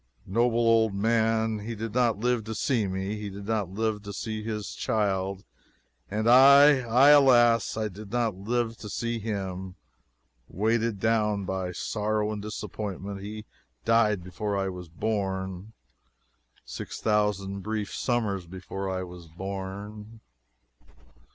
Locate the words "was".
14.69-14.89, 19.03-19.27